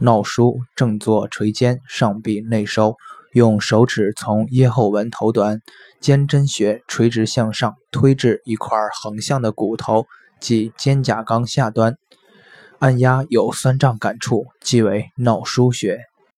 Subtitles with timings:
[0.00, 2.96] 脑枢正坐垂肩，上臂内收，
[3.32, 5.60] 用手指从腋后纹头端
[6.00, 10.06] 肩贞穴垂直向上推至一块横向的骨头，
[10.38, 11.96] 即肩胛冈下端，
[12.78, 15.98] 按压有酸胀感处，即为脑腧穴。